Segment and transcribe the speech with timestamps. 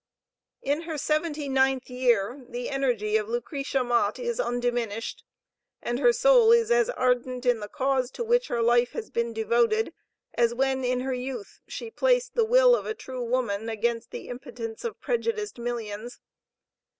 [0.63, 5.23] In her seventy ninth year, the energy of Lucretia Mott is undiminished,
[5.79, 9.31] and her soul is as ardent in the cause to which her life has been
[9.31, 9.93] devoted,
[10.33, 14.27] as when in her youth she placed the will of a true woman against the
[14.27, 16.19] impotence of prejudiced millions.